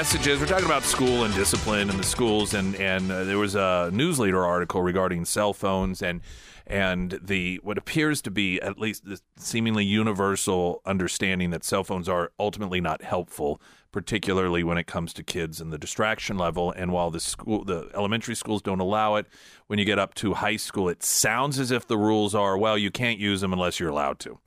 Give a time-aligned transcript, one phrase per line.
[0.00, 0.40] Messages.
[0.40, 3.90] We're talking about school and discipline and the schools, and and uh, there was a
[3.92, 6.22] newsleader article regarding cell phones and
[6.66, 12.08] and the what appears to be at least the seemingly universal understanding that cell phones
[12.08, 13.60] are ultimately not helpful,
[13.92, 16.72] particularly when it comes to kids and the distraction level.
[16.72, 19.26] And while the school, the elementary schools don't allow it,
[19.66, 22.78] when you get up to high school, it sounds as if the rules are well,
[22.78, 24.38] you can't use them unless you're allowed to,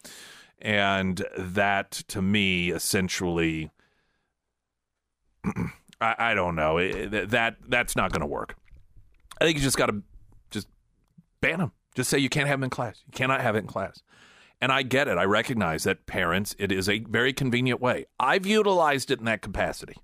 [0.60, 3.70] and that to me essentially.
[6.02, 6.78] I, I don't know.
[6.78, 8.56] It- that that's not going to work.
[9.40, 10.02] I think you just got to
[10.52, 10.68] just
[11.42, 11.72] ban them.
[11.96, 13.02] Just say you can't have them in class.
[13.06, 14.02] You cannot have it in class.
[14.62, 15.18] And I get it.
[15.18, 18.06] I recognize that parents, it is a very convenient way.
[18.20, 19.96] I've utilized it in that capacity.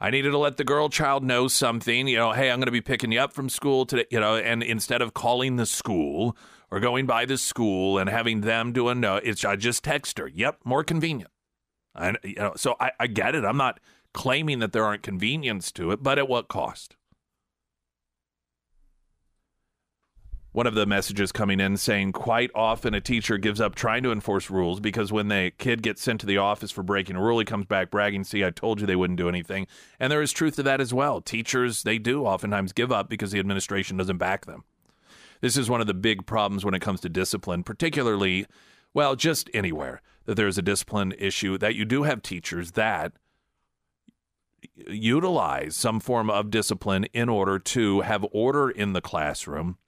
[0.00, 2.72] I needed to let the girl child know something, you know, hey, I'm going to
[2.72, 6.36] be picking you up from school today, you know, and instead of calling the school
[6.70, 10.18] or going by the school and having them do a no, it's I just text
[10.18, 10.28] her.
[10.28, 11.30] Yep, more convenient.
[11.98, 13.44] And you know, so I, I get it.
[13.44, 13.80] I'm not
[14.14, 16.96] claiming that there aren't convenience to it, but at what cost?
[20.52, 24.10] One of the messages coming in saying quite often a teacher gives up trying to
[24.10, 27.38] enforce rules because when the kid gets sent to the office for breaking a rule,
[27.38, 29.66] he comes back bragging, "See, I told you they wouldn't do anything."
[30.00, 31.20] And there is truth to that as well.
[31.20, 34.64] Teachers, they do oftentimes give up because the administration doesn't back them.
[35.40, 38.46] This is one of the big problems when it comes to discipline, particularly,
[38.94, 43.14] well, just anywhere that there's a discipline issue, that you do have teachers that
[44.86, 49.78] utilize some form of discipline in order to have order in the classroom.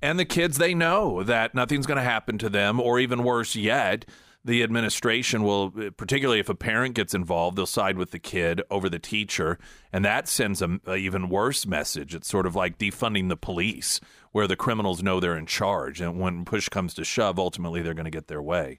[0.00, 3.56] And the kids, they know that nothing's going to happen to them, or even worse
[3.56, 4.04] yet,
[4.44, 8.88] the administration will, particularly if a parent gets involved, they'll side with the kid over
[8.88, 9.58] the teacher.
[9.92, 12.14] And that sends a, a even worse message.
[12.14, 13.98] It's sort of like defunding the police,
[14.30, 16.00] where the criminals know they're in charge.
[16.00, 18.78] And when push comes to shove, ultimately they're going to get their way.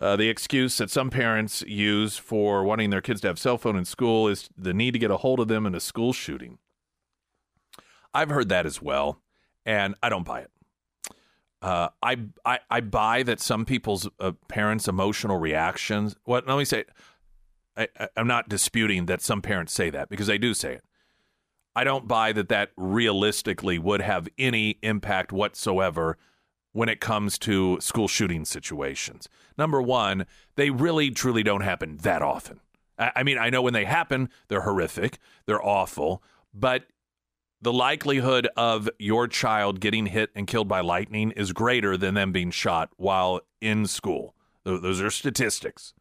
[0.00, 3.76] Uh, the excuse that some parents use for wanting their kids to have cell phone
[3.76, 6.58] in school is the need to get a hold of them in a school shooting.
[8.12, 9.20] I've heard that as well,
[9.64, 10.50] and I don't buy it.
[11.62, 16.14] Uh, I, I I buy that some people's uh, parents' emotional reactions.
[16.24, 16.46] What?
[16.46, 16.84] Let me say,
[17.76, 20.84] I, I'm not disputing that some parents say that because they do say it.
[21.74, 26.18] I don't buy that that realistically would have any impact whatsoever
[26.74, 29.28] when it comes to school shooting situations.
[29.56, 30.26] Number one,
[30.56, 32.60] they really truly don't happen that often.
[32.98, 36.86] I, mean, I know when they happen, they're horrific, they're awful, but
[37.62, 42.32] the likelihood of your child getting hit and killed by lightning is greater than them
[42.32, 44.34] being shot while in school.
[44.64, 45.94] Those are statistics.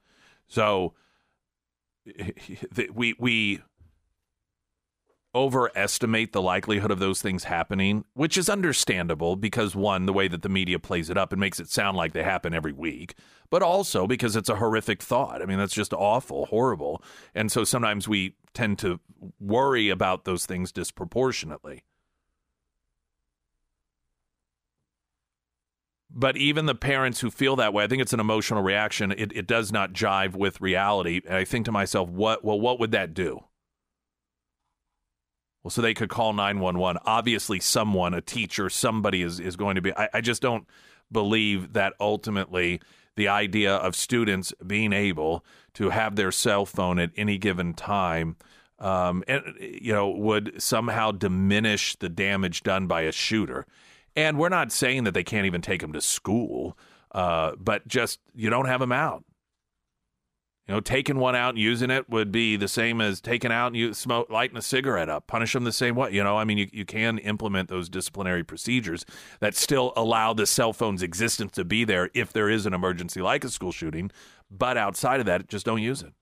[0.47, 0.93] So
[2.93, 3.61] we we
[5.35, 10.43] overestimate the likelihood of those things happening, which is understandable because one, the way that
[10.43, 13.15] the media plays it up and makes it sound like they happen every week,
[13.49, 15.41] but also because it's a horrific thought.
[15.41, 17.03] I mean, that's just awful, horrible.
[17.33, 18.99] And so sometimes we tend to
[19.39, 21.83] worry about those things disproportionately.
[26.15, 29.11] But even the parents who feel that way, I think it's an emotional reaction.
[29.11, 31.21] It, it does not jive with reality.
[31.25, 33.45] And I think to myself, what well, what would that do?
[35.63, 37.01] Well, so they could call 911.
[37.05, 39.93] Obviously, someone, a teacher, somebody is, is going to be.
[39.95, 40.67] I, I just don't
[41.11, 42.81] believe that ultimately
[43.15, 45.45] the idea of students being able
[45.75, 48.35] to have their cell phone at any given time.
[48.79, 53.65] Um, and you know would somehow diminish the damage done by a shooter,
[54.15, 56.77] and we're not saying that they can't even take them to school,
[57.13, 59.23] uh, but just you don't have them out.
[60.67, 63.67] You know, taking one out and using it would be the same as taking out
[63.67, 65.27] and you smoke, lighting a cigarette up.
[65.27, 66.11] Punish them the same way.
[66.11, 69.05] You know, I mean, you, you can implement those disciplinary procedures
[69.41, 73.21] that still allow the cell phone's existence to be there if there is an emergency
[73.21, 74.09] like a school shooting.
[74.49, 76.13] But outside of that, just don't use it.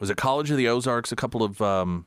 [0.00, 1.12] Was it College of the Ozarks?
[1.12, 2.06] A couple of um,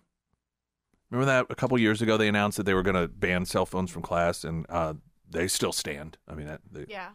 [1.09, 3.65] remember that a couple years ago they announced that they were going to ban cell
[3.65, 4.93] phones from class, and uh,
[5.29, 6.17] they still stand.
[6.27, 7.09] I mean, that, they Yeah.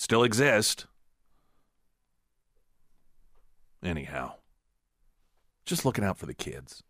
[0.00, 0.86] Still exist.
[3.84, 4.36] Anyhow,
[5.66, 6.82] just looking out for the kids.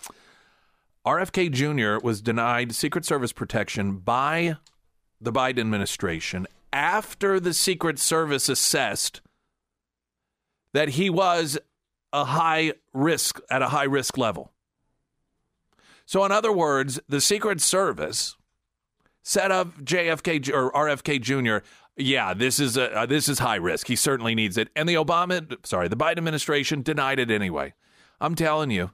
[1.06, 2.04] RFK Jr.
[2.04, 4.56] was denied Secret Service protection by
[5.20, 9.20] the Biden administration after the Secret Service assessed
[10.72, 11.58] that he was
[12.14, 14.52] a high risk at a high risk level.
[16.06, 18.34] So, in other words, the Secret Service
[19.22, 21.58] set up JFK or RFK Jr.
[22.00, 23.88] Yeah, this is a uh, this is high risk.
[23.88, 27.74] He certainly needs it, and the Obama, sorry, the Biden administration denied it anyway.
[28.20, 28.90] I'm telling you.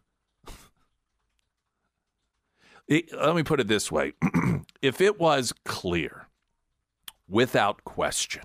[2.89, 4.15] It- let me put it this way:
[4.83, 6.29] if it was clear,
[7.29, 8.45] without question,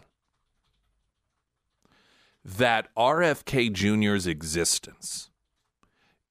[2.44, 5.30] that RFK Jr.'s existence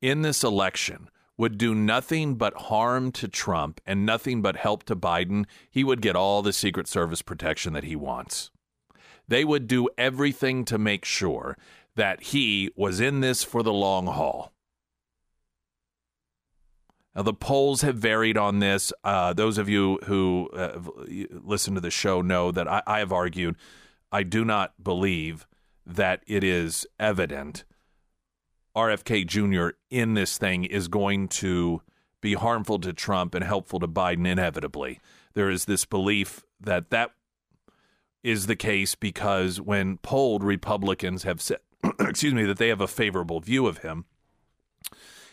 [0.03, 4.97] in this election would do nothing but harm to Trump and nothing but help to
[4.97, 8.51] Biden, he would get all the Secret Service protection that he wants.
[9.29, 11.57] They would do everything to make sure
[11.95, 14.53] that he was in this for the long haul.
[17.15, 18.93] Now, the polls have varied on this.
[19.03, 20.81] Uh, those of you who uh,
[21.31, 23.57] listen to the show know that I, I have argued
[24.11, 25.47] I do not believe
[25.85, 27.65] that it is evident
[28.79, 29.77] RFK Jr.
[29.91, 31.83] in this thing is going to
[32.21, 35.01] be harmful to Trump and helpful to Biden inevitably.
[35.35, 37.11] There is this belief that that
[38.23, 41.59] is the case because when polled Republicans have said,
[42.01, 44.05] excuse me, that they have a favorable view of him.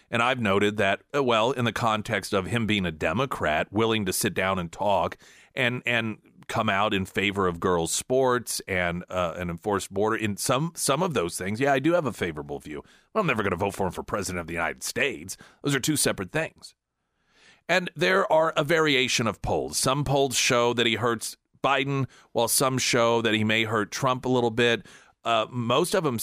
[0.09, 4.05] And I've noted that, uh, well, in the context of him being a Democrat, willing
[4.05, 5.17] to sit down and talk
[5.53, 10.37] and and come out in favor of girls' sports and uh, an enforced border in
[10.37, 12.83] some some of those things, yeah, I do have a favorable view.
[13.13, 15.37] Well, I'm never going to vote for him for president of the United States.
[15.63, 16.75] Those are two separate things.
[17.67, 19.77] And there are a variation of polls.
[19.77, 24.25] Some polls show that he hurts Biden, while some show that he may hurt Trump
[24.25, 24.85] a little bit.
[25.23, 26.19] Uh, most of them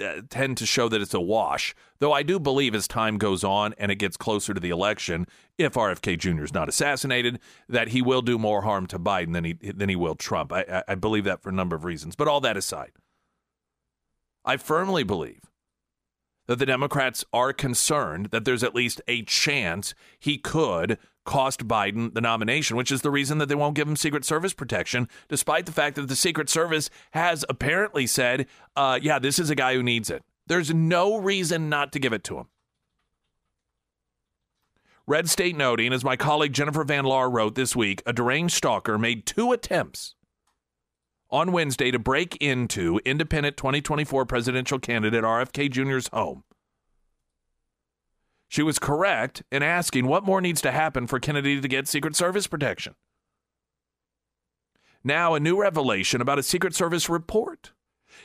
[0.00, 3.44] uh, tend to show that it's a wash, though I do believe as time goes
[3.44, 6.44] on and it gets closer to the election, if RFK Jr.
[6.44, 9.96] is not assassinated, that he will do more harm to Biden than he than he
[9.96, 10.52] will Trump.
[10.52, 12.16] I, I, I believe that for a number of reasons.
[12.16, 12.92] But all that aside,
[14.44, 15.42] I firmly believe
[16.46, 22.14] that the Democrats are concerned that there's at least a chance he could cost Biden
[22.14, 25.66] the nomination, which is the reason that they won't give him Secret Service protection, despite
[25.66, 28.46] the fact that the Secret Service has apparently said,
[28.76, 30.22] uh, yeah, this is a guy who needs it.
[30.46, 32.46] There's no reason not to give it to him.
[35.06, 38.96] Red State noting, as my colleague Jennifer Van Laar wrote this week, a deranged stalker
[38.96, 40.14] made two attempts
[41.30, 46.44] on Wednesday to break into independent 2024 presidential candidate RFK Jr.'s home.
[48.48, 52.16] She was correct in asking what more needs to happen for Kennedy to get Secret
[52.16, 52.94] Service protection.
[55.04, 57.72] Now, a new revelation about a Secret Service report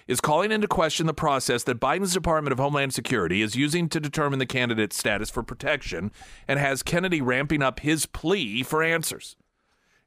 [0.07, 3.99] is calling into question the process that Biden's Department of Homeland Security is using to
[3.99, 6.11] determine the candidate's status for protection
[6.47, 9.35] and has Kennedy ramping up his plea for answers.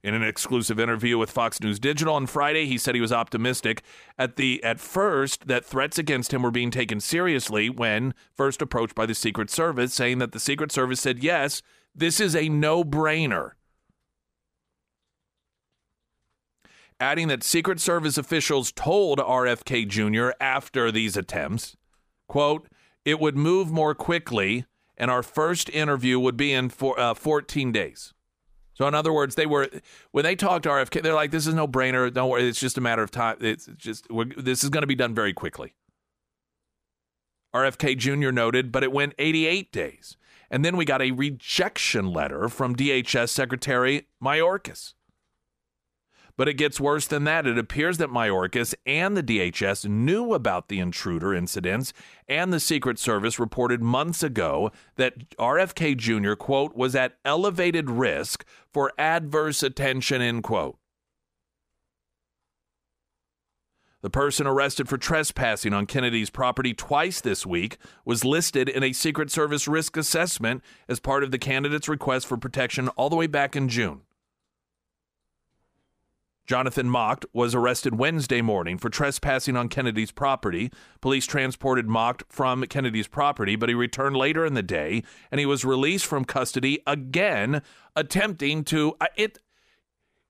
[0.02, 3.82] In an exclusive interview with Fox News Digital on Friday, he said he was optimistic
[4.18, 8.94] at the at first that threats against him were being taken seriously when first approached
[8.94, 11.60] by the Secret Service, saying that the Secret Service said, "Yes,
[11.94, 13.52] this is a no-brainer."
[17.00, 20.30] Adding that Secret Service officials told RFK Jr.
[20.40, 21.76] after these attempts,
[22.28, 22.68] quote,
[23.04, 27.72] "It would move more quickly and our first interview would be in for, uh, 14
[27.72, 28.14] days."
[28.76, 29.68] So in other words, they were
[30.10, 32.12] when they talked to RFK, they're like, "This is no brainer.
[32.12, 32.46] Don't worry.
[32.46, 33.38] It's just a matter of time.
[33.40, 34.06] It's just
[34.36, 35.74] this is going to be done very quickly."
[37.54, 38.30] RFK Jr.
[38.30, 40.18] noted, but it went 88 days,
[40.50, 44.92] and then we got a rejection letter from DHS Secretary Mayorkas.
[46.36, 47.46] But it gets worse than that.
[47.46, 51.92] It appears that Mayorkas and the DHS knew about the intruder incidents,
[52.28, 58.44] and the Secret Service reported months ago that RFK Jr., quote, was at elevated risk
[58.70, 60.76] for adverse attention, end quote.
[64.02, 68.92] The person arrested for trespassing on Kennedy's property twice this week was listed in a
[68.92, 73.26] Secret Service risk assessment as part of the candidate's request for protection all the way
[73.26, 74.02] back in June.
[76.46, 80.70] Jonathan Macht was arrested Wednesday morning for trespassing on Kennedy's property.
[81.00, 85.46] Police transported Macht from Kennedy's property, but he returned later in the day and he
[85.46, 87.62] was released from custody again,
[87.96, 88.94] attempting to.
[89.00, 89.38] Uh, it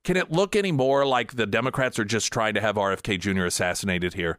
[0.04, 3.44] can it look any more like the Democrats are just trying to have RFK Jr.
[3.44, 4.38] assassinated here?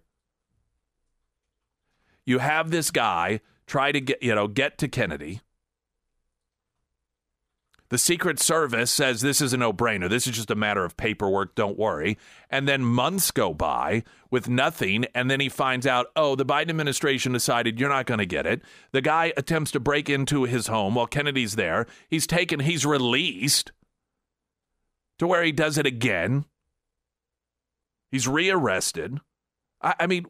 [2.25, 5.41] You have this guy try to get you know get to Kennedy
[7.89, 10.09] The Secret Service says this is a no brainer.
[10.09, 11.55] This is just a matter of paperwork.
[11.55, 12.17] Don't worry.
[12.49, 15.05] And then months go by with nothing.
[15.15, 18.45] And then he finds out, oh, the Biden administration decided you're not going to get
[18.45, 18.61] it.
[18.91, 21.87] The guy attempts to break into his home while Kennedy's there.
[22.09, 23.71] He's taken, he's released
[25.19, 26.43] to where he does it again.
[28.11, 29.19] He's rearrested.
[29.81, 30.25] I, I mean,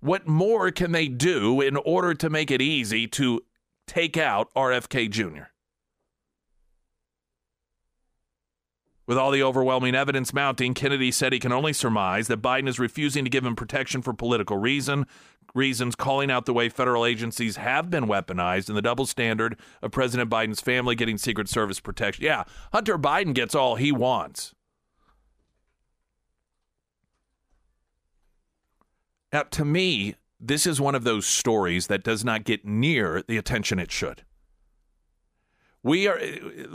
[0.00, 3.42] what more can they do in order to make it easy to
[3.90, 5.50] take out RFK Jr.
[9.04, 12.78] With all the overwhelming evidence mounting, Kennedy said he can only surmise that Biden is
[12.78, 15.08] refusing to give him protection for political reason,
[15.56, 19.90] reasons, calling out the way federal agencies have been weaponized and the double standard of
[19.90, 22.24] President Biden's family getting Secret Service protection.
[22.24, 24.54] Yeah, Hunter Biden gets all he wants.
[29.32, 33.36] Now, to me, this is one of those stories that does not get near the
[33.36, 34.24] attention it should.
[35.82, 36.20] We are,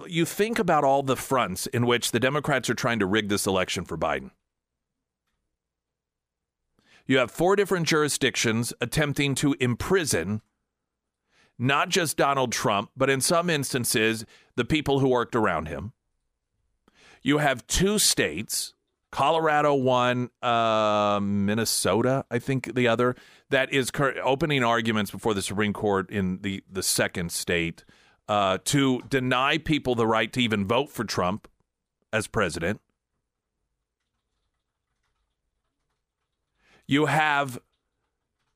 [0.08, 3.46] you think about all the fronts in which the Democrats are trying to rig this
[3.46, 4.32] election for Biden.
[7.06, 10.42] You have four different jurisdictions attempting to imprison
[11.58, 15.94] not just Donald Trump, but in some instances, the people who worked around him.
[17.22, 18.75] You have two states
[19.16, 23.16] Colorado one, uh, Minnesota, I think the other,
[23.50, 27.86] that is cur- opening arguments before the Supreme Court in the, the second state
[28.28, 31.48] uh, to deny people the right to even vote for Trump
[32.12, 32.82] as president.
[36.86, 37.58] You have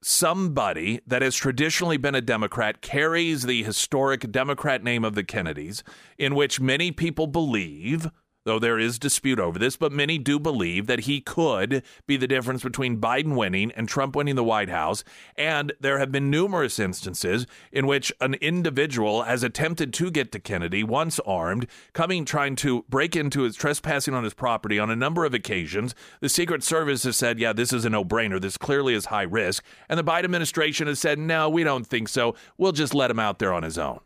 [0.04, 5.86] somebody that has traditionally been a Democrat carries the historic Democrat name of the Kennedys,
[6.18, 8.10] in which many people believe
[8.50, 12.28] though there is dispute over this, but many do believe that he could be the
[12.28, 15.04] difference between Biden winning and Trump winning the White House.
[15.36, 20.40] And there have been numerous instances in which an individual has attempted to get to
[20.40, 24.96] Kennedy, once armed, coming trying to break into his trespassing on his property on a
[24.96, 25.94] number of occasions.
[26.20, 28.42] The Secret Service has said, yeah, this is a no brainer.
[28.42, 29.64] This clearly is high risk.
[29.88, 32.34] And the Biden administration has said, no, we don't think so.
[32.58, 34.00] We'll just let him out there on his own.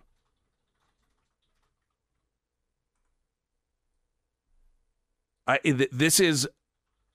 [5.45, 5.59] I,
[5.91, 6.47] this is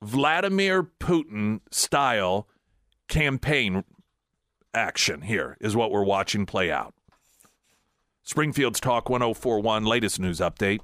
[0.02, 2.46] Vladimir Putin style
[3.08, 3.84] campaign
[4.74, 6.94] action here is what we're watching play out.
[8.22, 10.80] Springfield's Talk 1041 latest news update.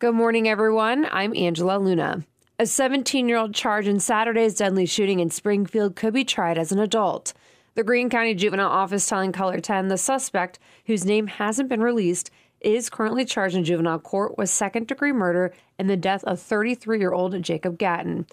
[0.00, 1.06] Good morning, everyone.
[1.10, 2.24] I'm Angela Luna.
[2.58, 6.72] A 17 year old charged in Saturday's deadly shooting in Springfield could be tried as
[6.72, 7.32] an adult.
[7.76, 12.30] The Greene County Juvenile Office telling KOLR 10 the suspect, whose name hasn't been released,
[12.66, 16.98] is currently charged in juvenile court with second degree murder in the death of 33
[16.98, 18.26] year old Jacob Gatton.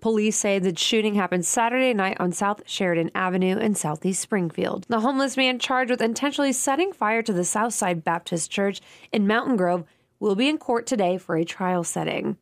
[0.00, 4.86] Police say the shooting happened Saturday night on South Sheridan Avenue in Southeast Springfield.
[4.88, 8.80] The homeless man charged with intentionally setting fire to the Southside Baptist Church
[9.12, 9.84] in Mountain Grove
[10.20, 12.36] will be in court today for a trial setting.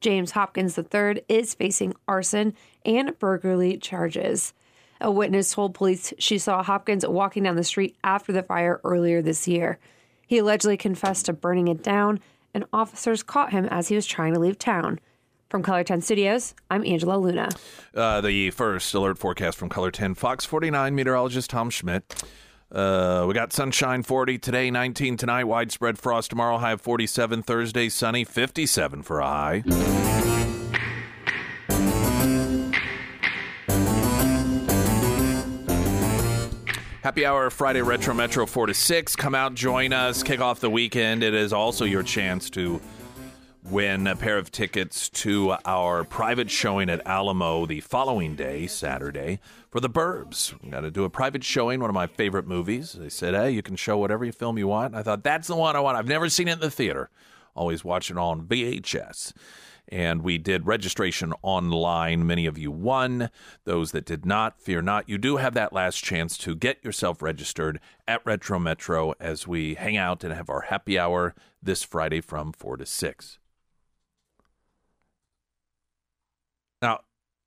[0.00, 2.54] James Hopkins III is facing arson
[2.84, 4.52] and burglary charges.
[5.00, 9.22] A witness told police she saw Hopkins walking down the street after the fire earlier
[9.22, 9.78] this year.
[10.26, 12.20] He allegedly confessed to burning it down,
[12.52, 14.98] and officers caught him as he was trying to leave town.
[15.48, 17.50] From KOLR 10 Studios, I'm Angela Luna.
[17.94, 22.24] Uh, the first alert forecast from KOLR 10, Fox 49 meteorologist Tom Schmidt.
[22.72, 27.88] Uh, we got sunshine 40 today, 19 tonight, widespread frost tomorrow, high of 47, Thursday,
[27.88, 30.45] sunny, 57 for a high.
[37.06, 39.14] Happy Hour Friday Retro Metro 4 to 6.
[39.14, 41.22] Come out, join us, kick off the weekend.
[41.22, 42.80] It is also your chance to
[43.62, 49.38] win a pair of tickets to our private showing at Alamo the following day, Saturday,
[49.70, 50.52] for The Burbs.
[50.68, 52.94] Got to do a private showing, one of my favorite movies.
[52.94, 54.96] They said, hey, you can show whatever film you want.
[54.96, 55.96] I thought, that's the one I want.
[55.96, 57.08] I've never seen it in the theater.
[57.54, 59.32] Always watch it on VHS
[59.88, 62.26] and we did registration online.
[62.26, 63.30] Many of you won.
[63.64, 65.08] Those that did not, fear not.
[65.08, 69.74] You do have that last chance to get yourself registered at Retro Metro as we
[69.74, 73.38] hang out and have our happy hour this Friday from 4 to 6.
[76.82, 77.00] Now,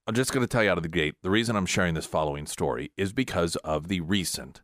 [0.07, 2.05] I'm just going to tell you out of the gate the reason I'm sharing this
[2.05, 4.61] following story is because of the recent,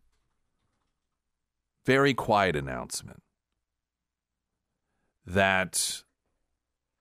[1.86, 3.22] very quiet announcement
[5.26, 6.04] that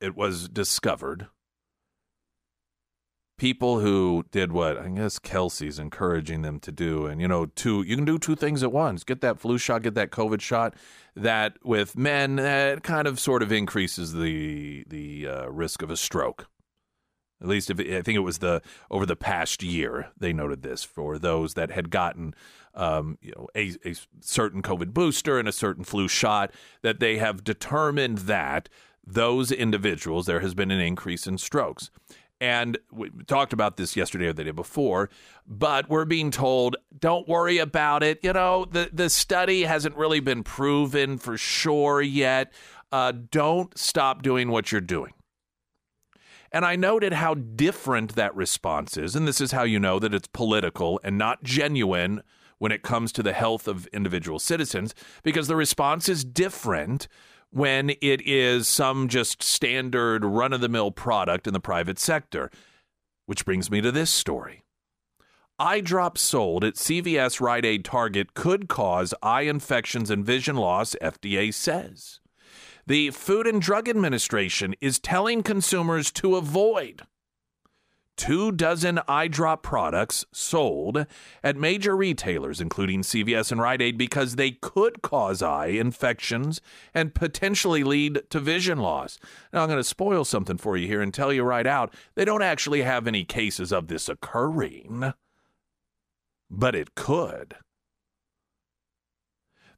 [0.05, 1.29] it was discovered
[3.37, 7.83] people who did what I guess Kelsey's encouraging them to do, and you know, two
[7.83, 10.75] you can do two things at once: get that flu shot, get that COVID shot.
[11.17, 15.97] That with men, that kind of sort of increases the the uh, risk of a
[15.97, 16.49] stroke.
[17.41, 20.83] At least if I think it was the over the past year they noted this
[20.83, 22.35] for those that had gotten
[22.75, 27.19] um, you know a, a certain COVID booster and a certain flu shot that they
[27.19, 28.69] have determined that
[29.07, 31.91] those individuals there has been an increase in strokes.
[32.41, 35.09] And we talked about this yesterday or the day before,
[35.47, 38.19] but we're being told, don't worry about it.
[38.23, 42.53] You know, the, the study hasn't really been proven for sure yet.
[42.93, 45.13] Uh, don't stop doing what you're doing.
[46.53, 49.17] And I noted how different that response is.
[49.17, 52.23] And this is how you know that it's political and not genuine
[52.59, 57.09] when it comes to the health of individual citizens, because the response is different
[57.55, 62.51] when it is some just standard run of the mill product in the private sector.
[63.27, 64.65] Which brings me to this story.
[65.57, 70.97] Eye drops sold at CVS Rite Aid Target could cause eye infections and vision loss,
[71.01, 72.19] FDA says.
[72.89, 77.03] The Food and Drug Administration is telling consumers to avoid
[78.17, 81.07] two dozen eye drop products sold
[81.43, 86.61] at major retailers, including CVS and Rite Aid, because they could cause eye infections
[86.93, 89.19] and potentially lead to vision loss.
[89.53, 92.25] Now, I'm going to spoil something for you here and tell you right out they
[92.25, 95.13] don't actually have any cases of this occurring,
[96.51, 97.57] but it could.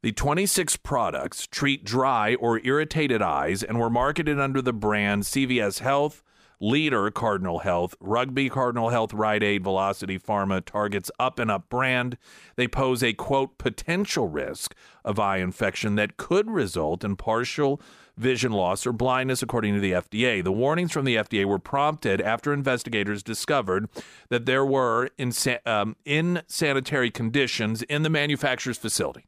[0.02, 5.80] The 26 products treat dry or irritated eyes and were marketed under the brand CVS
[5.80, 6.22] Health,
[6.60, 12.16] Leader Cardinal Health, Rugby Cardinal Health, Rite Aid, Velocity Pharma, Target's Up and Up brand.
[12.56, 17.80] They pose a quote potential risk of eye infection that could result in partial
[18.16, 20.42] vision loss or blindness, according to the FDA.
[20.42, 23.88] The warnings from the FDA were prompted after investigators discovered
[24.30, 29.26] that there were insa- um, insanitary conditions in the manufacturer's facility.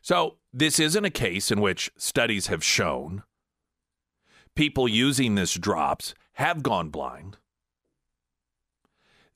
[0.00, 3.24] So, this isn't a case in which studies have shown
[4.58, 7.36] people using this drops have gone blind.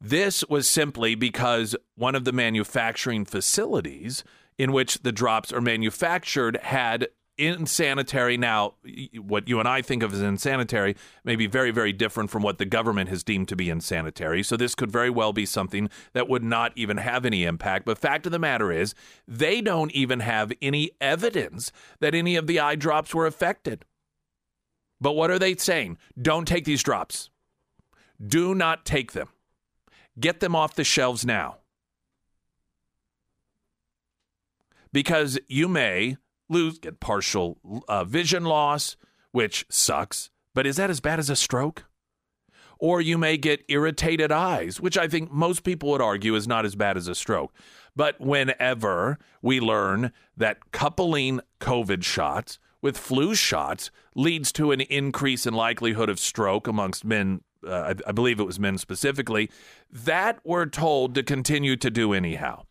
[0.00, 4.24] This was simply because one of the manufacturing facilities
[4.58, 7.06] in which the drops are manufactured had
[7.38, 8.36] insanitary.
[8.36, 8.74] Now,
[9.16, 12.58] what you and I think of as insanitary may be very, very different from what
[12.58, 14.42] the government has deemed to be insanitary.
[14.42, 17.84] So, this could very well be something that would not even have any impact.
[17.84, 18.92] But, fact of the matter is,
[19.28, 23.84] they don't even have any evidence that any of the eye drops were affected.
[25.02, 25.98] But what are they saying?
[26.20, 27.28] Don't take these drops.
[28.24, 29.28] Do not take them.
[30.18, 31.58] Get them off the shelves now.
[34.92, 38.96] Because you may lose, get partial uh, vision loss,
[39.32, 40.30] which sucks.
[40.54, 41.86] But is that as bad as a stroke?
[42.78, 46.64] Or you may get irritated eyes, which I think most people would argue is not
[46.64, 47.52] as bad as a stroke.
[47.96, 55.46] But whenever we learn that coupling COVID shots with flu shots leads to an increase
[55.46, 57.40] in likelihood of stroke amongst men.
[57.66, 59.50] Uh, I, I believe it was men specifically.
[59.90, 62.64] That we're told to continue to do anyhow.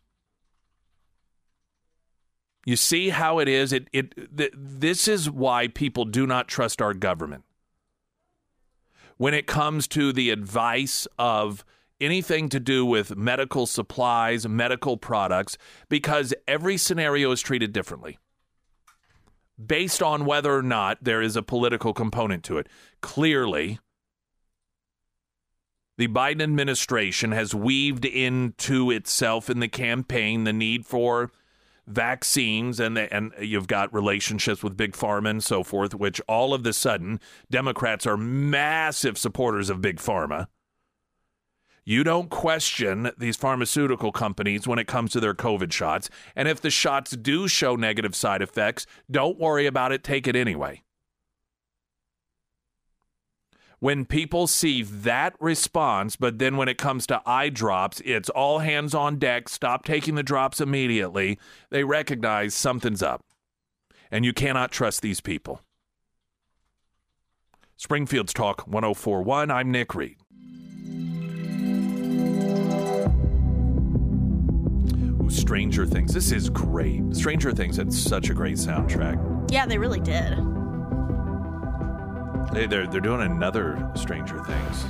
[2.64, 3.72] You see how it is.
[3.72, 7.44] It it th- this is why people do not trust our government.
[9.16, 11.64] When it comes to the advice of
[12.00, 15.56] anything to do with medical supplies, medical products,
[15.88, 18.18] because every scenario is treated differently
[19.66, 22.68] based on whether or not there is a political component to it.
[23.00, 23.78] Clearly,
[25.98, 31.30] the Biden administration has weaved into itself in the campaign the need for
[31.86, 36.62] vaccines and and you've got relationships with big pharma and so forth which all of
[36.62, 37.18] the sudden
[37.50, 40.46] Democrats are massive supporters of big pharma
[41.84, 46.08] you don't question these pharmaceutical companies when it comes to their COVID shots.
[46.36, 50.36] And if the shots do show negative side effects, don't worry about it, take it
[50.36, 50.82] anyway.
[53.80, 58.60] When people see that response, but then when it comes to eye drops, it's all
[58.60, 61.36] hands on deck, stop taking the drops immediately,
[61.70, 63.24] they recognize something's up.
[64.08, 65.62] And you cannot trust these people.
[67.76, 70.16] Springfield's Talk 1041, I'm Nick Reed.
[75.28, 76.12] Stranger Things.
[76.12, 77.02] This is great.
[77.14, 79.50] Stranger Things had such a great soundtrack.
[79.50, 80.38] Yeah, they really did.
[82.52, 84.84] They, they're they're doing another Stranger Things.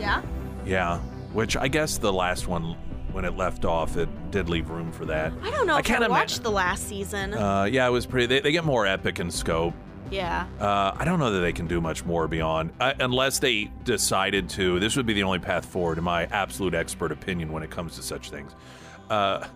[0.00, 0.22] Yeah.
[0.64, 0.98] Yeah,
[1.32, 2.76] which I guess the last one
[3.12, 5.32] when it left off, it did leave room for that.
[5.42, 7.32] I don't know I I watched the last season.
[7.32, 8.26] Uh, yeah, it was pretty.
[8.26, 9.74] They, they get more epic in scope.
[10.10, 10.46] Yeah.
[10.60, 14.48] Uh, I don't know that they can do much more beyond, uh, unless they decided
[14.50, 14.78] to.
[14.78, 17.96] This would be the only path forward, in my absolute expert opinion, when it comes
[17.96, 18.54] to such things
[19.10, 19.46] uh,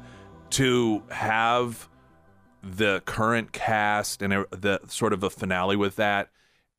[0.51, 1.89] to have
[2.63, 6.29] the current cast and the sort of a finale with that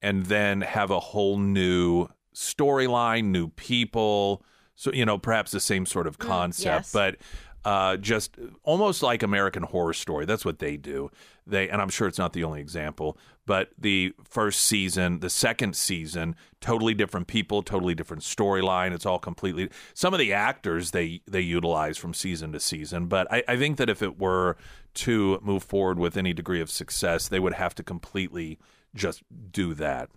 [0.02, 4.44] and then have a whole new storyline, new people.
[4.76, 6.92] So you know, perhaps the same sort of concept, yes.
[6.92, 7.18] but
[7.64, 10.26] uh, just almost like American Horror Story.
[10.26, 11.12] That's what they do.
[11.46, 15.76] They and I'm sure it's not the only example, but the first season, the second
[15.76, 18.94] season, totally different people, totally different storyline.
[18.94, 19.70] It's all completely.
[19.94, 23.78] Some of the actors they they utilize from season to season, but I, I think
[23.78, 24.56] that if it were
[24.94, 28.60] to move forward with any degree of success, they would have to completely
[28.94, 30.10] just do that.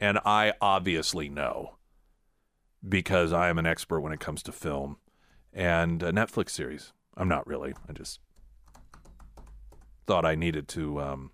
[0.00, 1.76] And I obviously know
[2.88, 4.96] because I am an expert when it comes to film
[5.52, 6.92] and a Netflix series.
[7.16, 7.74] I'm not really.
[7.88, 8.18] I just
[10.06, 11.30] thought I needed to, um,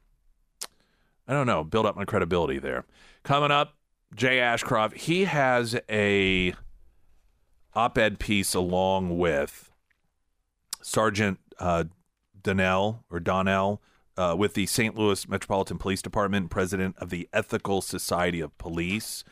[1.26, 2.84] I don't know, build up my credibility there.
[3.22, 3.74] Coming up,
[4.14, 4.96] Jay Ashcroft.
[4.96, 6.54] He has a
[7.74, 9.70] op-ed piece along with
[10.82, 11.84] Sergeant uh,
[12.42, 13.82] Donnell or Donnell
[14.16, 14.96] uh, with the St.
[14.96, 19.22] Louis Metropolitan Police Department, president of the Ethical Society of Police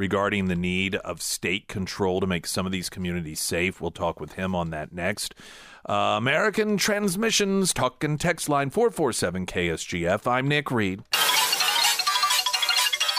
[0.00, 3.82] regarding the need of state control to make some of these communities safe.
[3.82, 5.34] We'll talk with him on that next.
[5.86, 10.26] Uh, American Transmissions talk and text line 447 KSGF.
[10.26, 11.02] I'm Nick Reed.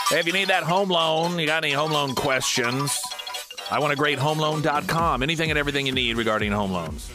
[0.08, 3.00] Hey, if you need that home loan, you got any home loan questions?
[3.70, 5.22] I want a great homeloan.com.
[5.22, 7.08] Anything and everything you need regarding home loans.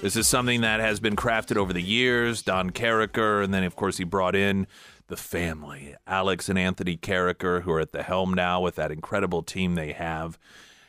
[0.00, 2.40] This is something that has been crafted over the years.
[2.40, 4.66] Don Carricker, and then, of course, he brought in
[5.10, 9.42] the family, Alex and Anthony Carricker, who are at the helm now with that incredible
[9.42, 10.38] team they have.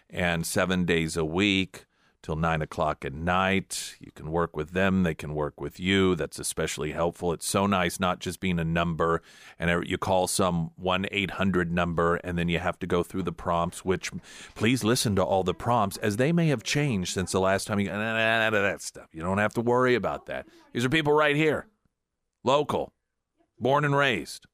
[0.09, 1.85] And seven days a week
[2.21, 3.95] till nine o'clock at night.
[3.99, 6.15] You can work with them, they can work with you.
[6.15, 7.33] That's especially helpful.
[7.33, 9.23] It's so nice not just being a number
[9.57, 13.23] and er, you call some 1 800 number and then you have to go through
[13.23, 14.11] the prompts, which
[14.53, 17.79] please listen to all the prompts as they may have changed since the last time
[17.79, 17.87] you
[18.61, 19.07] that stuff.
[19.13, 20.45] You don't have to worry about that.
[20.73, 21.65] These are people right here,
[22.43, 22.93] local
[23.61, 24.47] born and raised.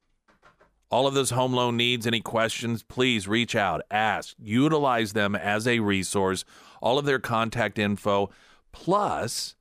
[0.90, 5.68] All of those home loan needs, any questions, please reach out, ask, utilize them as
[5.68, 6.46] a resource.
[6.82, 8.30] All of their contact info,
[8.72, 9.56] plus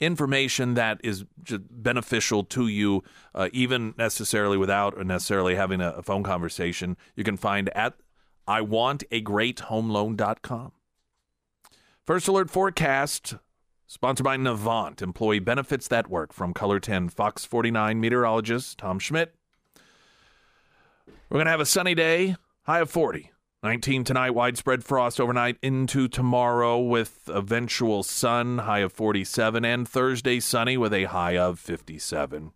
[0.00, 1.24] information that is
[1.70, 3.02] beneficial to you,
[3.34, 7.94] uh, even necessarily without necessarily having a, a phone conversation, you can find at
[8.46, 10.72] iwantagreathomeloan.com.
[12.04, 13.36] First alert forecast
[13.90, 19.34] Sponsored by Navant, employee benefits that work from KOLR 10 Fox 49 meteorologist Tom Schmidt.
[21.06, 23.32] We're going to have a sunny day, high of 40.
[23.62, 30.38] 19 tonight, widespread frost overnight into tomorrow with eventual sun, high of 47, and Thursday
[30.38, 32.52] sunny with a high of 57.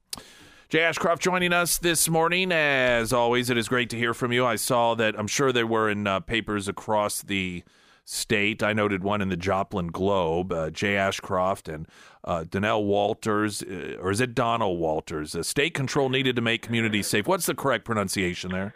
[0.69, 2.53] Jay Ashcroft joining us this morning.
[2.53, 4.45] As always, it is great to hear from you.
[4.45, 7.65] I saw that I'm sure there were in uh, papers across the
[8.05, 8.63] state.
[8.63, 11.87] I noted one in the Joplin Globe, uh, Jay Ashcroft and
[12.25, 15.35] uh, Donnell Walters, uh, or is it Donald Walters?
[15.35, 17.27] Uh, state control needed to make communities safe.
[17.27, 18.75] What's the correct pronunciation there?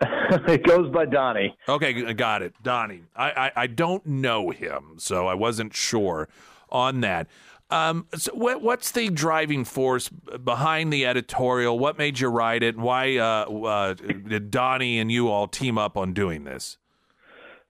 [0.00, 1.56] it goes by Donnie.
[1.68, 2.54] Okay, got it.
[2.62, 3.02] Donnie.
[3.14, 6.28] I, I, I, don't know him, so I wasn't sure
[6.70, 7.28] on that.
[7.70, 11.78] Um, so what, what's the driving force behind the editorial?
[11.78, 12.76] What made you write it?
[12.76, 16.78] Why uh, uh, did Donnie and you all team up on doing this?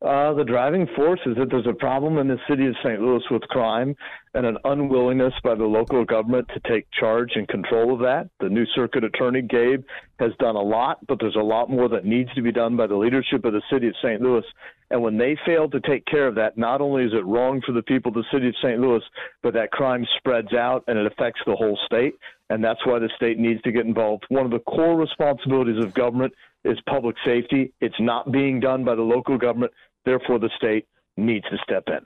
[0.02, 3.00] Uh, the driving force is that there's a problem in the city of St.
[3.00, 3.94] Louis with crime
[4.34, 8.28] and an unwillingness by the local government to take charge and control of that.
[8.40, 9.84] The new circuit attorney, Gabe,
[10.18, 12.88] has done a lot, but there's a lot more that needs to be done by
[12.88, 14.20] the leadership of the city of St.
[14.20, 14.42] Louis.
[14.90, 17.70] And when they fail to take care of that, not only is it wrong for
[17.70, 18.80] the people of the city of St.
[18.80, 19.02] Louis,
[19.44, 22.14] but that crime spreads out and it affects the whole state.
[22.50, 24.24] And that's why the state needs to get involved.
[24.30, 26.34] One of the core responsibilities of government
[26.64, 27.72] is public safety.
[27.80, 29.72] It's not being done by the local government.
[30.04, 30.86] Therefore, the state
[31.16, 32.00] needs to step in.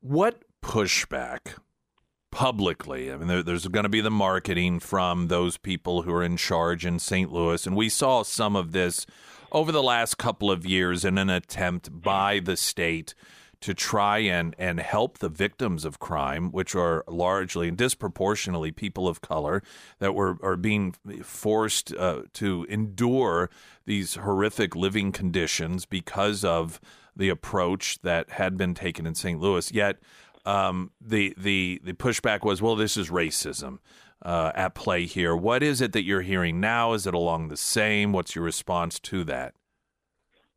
[0.00, 1.58] What pushback
[2.30, 3.12] publicly?
[3.12, 6.36] I mean, there, there's going to be the marketing from those people who are in
[6.36, 7.30] charge in St.
[7.30, 7.66] Louis.
[7.66, 9.06] And we saw some of this
[9.52, 13.14] over the last couple of years in an attempt by the state
[13.60, 19.06] to try and, and help the victims of crime, which are largely and disproportionately people
[19.06, 19.62] of color
[19.98, 23.50] that were are being forced uh, to endure
[23.84, 26.80] these horrific living conditions because of
[27.14, 29.38] the approach that had been taken in St.
[29.38, 29.70] Louis.
[29.72, 29.98] Yet
[30.46, 33.78] um, the the the pushback was, well, this is racism.
[34.22, 35.34] Uh, at play here.
[35.34, 36.92] What is it that you're hearing now?
[36.92, 38.12] Is it along the same?
[38.12, 39.54] What's your response to that?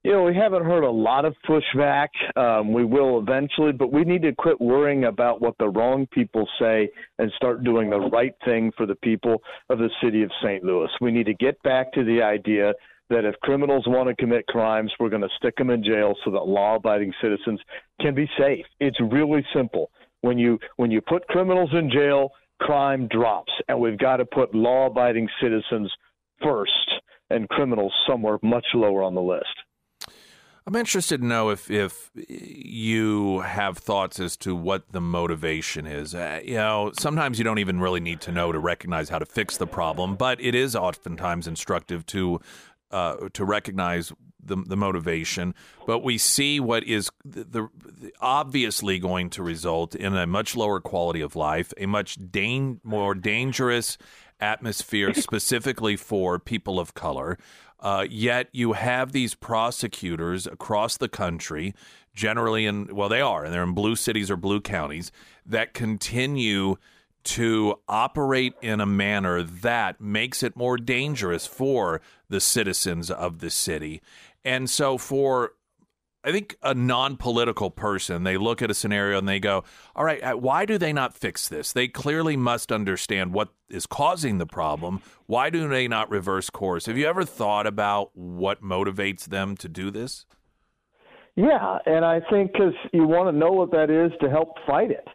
[0.04, 2.10] You know, we haven't heard a lot of pushback.
[2.36, 6.46] Um, we will eventually, but we need to quit worrying about what the wrong people
[6.60, 6.90] say
[7.20, 10.62] and start doing the right thing for the people of the city of St.
[10.62, 10.90] Louis.
[11.00, 12.74] We need to get back to the idea
[13.12, 16.32] that if criminals want to commit crimes, we're going to stick them in jail so
[16.32, 17.62] that law-abiding citizens
[18.02, 18.66] can be safe.
[18.82, 19.90] It's really simple.
[20.20, 24.54] When you when you put criminals in jail, crime drops, and we've got to put
[24.54, 25.90] law-abiding citizens
[26.42, 26.72] first
[27.30, 29.63] and criminals somewhere much lower on the list.
[30.66, 36.16] I'm interested to know if if you have thoughts as to what the motivation is.
[36.16, 39.26] Uh, you know, sometimes you don't even really need to know to recognize how to
[39.26, 42.40] fix the problem, but it is oftentimes instructive to
[42.92, 44.14] uh, to recognize
[44.46, 45.54] the, the motivation.
[45.86, 50.80] But we see what is the, the, obviously going to result in a much lower
[50.80, 53.98] quality of life, a much dan- more dangerous
[54.40, 57.38] atmosphere, specifically for people of color.
[57.84, 61.76] Uh, yet you have these prosecutors across the country,
[62.16, 65.12] generally in, well, they are, and they're in blue cities or blue counties,
[65.46, 66.78] that continue
[67.26, 73.50] to operate in a manner that makes it more dangerous for the citizens of the
[73.50, 74.02] city.
[74.46, 75.52] And so, for
[76.24, 80.06] I think a non political person, they look at a scenario and they go, all
[80.06, 81.74] right, uh, why do they not fix this?
[81.74, 85.02] They clearly must understand what is causing the problem.
[85.26, 86.86] Why do they not reverse course?
[86.86, 90.26] Have you ever thought about what motivates them to do this?
[91.36, 94.92] Yeah, and I think because you want to know what that is to help fight
[94.92, 95.08] it.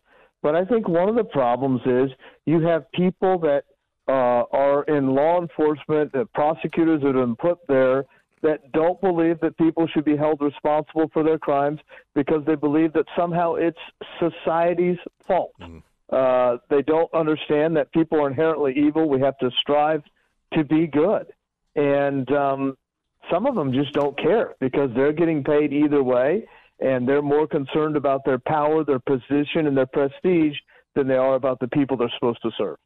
[0.42, 2.10] But I think one of the problems is
[2.44, 3.62] you have people that
[4.08, 8.04] uh, are in law enforcement, that prosecutors that have been put there
[8.42, 11.80] that don't believe that people should be held responsible for their crimes
[12.14, 13.78] because they believe that somehow it's
[14.18, 15.52] society's fault.
[15.60, 15.82] Mm.
[16.10, 19.08] Uh, they don't understand that people are inherently evil.
[19.08, 20.02] We have to strive
[20.54, 21.26] to be good.
[21.76, 22.76] And um,
[23.30, 26.46] some of them just don't care because they're getting paid either way
[26.80, 30.56] and they're more concerned about their power, their position, and their prestige
[30.94, 32.76] than they are about the people they're supposed to serve.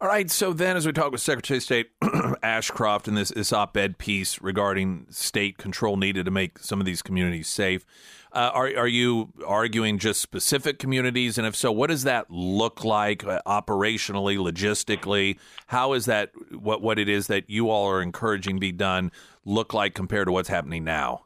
[0.00, 0.30] All right.
[0.30, 1.88] So then, as we talk with Secretary of State
[2.42, 6.86] Ashcroft in this, this op ed piece regarding state control needed to make some of
[6.86, 7.84] these communities safe,
[8.32, 11.38] uh, are, are you arguing just specific communities?
[11.38, 15.38] And if so, what does that look like uh, operationally, logistically?
[15.68, 19.12] How is that, what, what it is that you all are encouraging be done,
[19.44, 21.24] look like compared to what's happening now?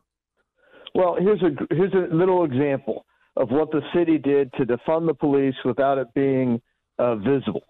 [0.95, 3.05] Well, here's a, here's a little example
[3.37, 6.61] of what the city did to defund the police without it being
[6.99, 7.63] uh, visible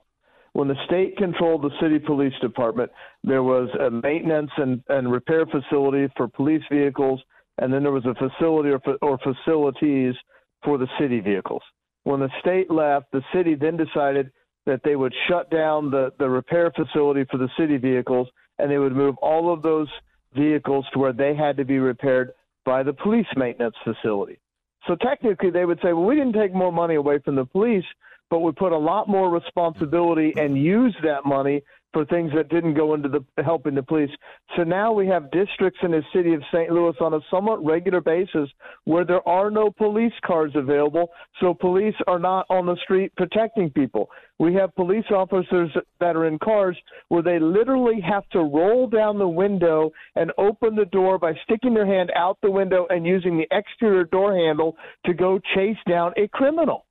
[0.55, 2.91] when the state controlled the city police department,
[3.25, 7.21] there was a maintenance and, and repair facility for police vehicles,
[7.59, 10.15] and then there was a facility or, or facilities
[10.63, 11.63] for the city vehicles.
[12.05, 14.31] When the state left, the city then decided
[14.67, 18.79] that they would shut down the, the repair facility for the city vehicles and they
[18.79, 19.89] would move all of those
[20.35, 22.33] vehicles to where they had to be repaired
[22.65, 24.39] by the police maintenance facility.
[24.87, 27.85] So technically, they would say, well, we didn't take more money away from the police
[28.33, 32.73] but we put a lot more responsibility and use that money for things that didn't
[32.73, 34.09] go into the helping the police.
[34.57, 36.71] So now we have districts in the city of St.
[36.71, 38.49] Louis on a somewhat regular basis
[38.85, 43.69] where there are no police cars available, so police are not on the street protecting
[43.69, 44.09] people.
[44.39, 45.69] We have police officers
[46.01, 50.75] that are in cars where they literally have to roll down the window and open
[50.75, 54.75] the door by sticking their hand out the window and using the exterior door handle
[55.05, 56.87] to go chase down a criminal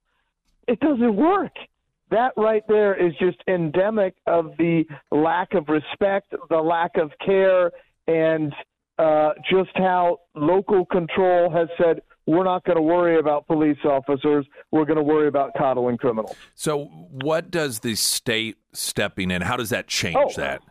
[0.68, 1.54] it doesn't work.
[2.10, 7.72] That right there is just endemic of the lack of respect, the lack of care,
[8.08, 8.54] and
[9.00, 14.46] uh, just how local control has said we're not going to worry about police officers.
[14.72, 16.36] We're going to worry about coddling criminals.
[16.54, 19.42] So, what does the state stepping in?
[19.42, 20.62] How does that change oh, that?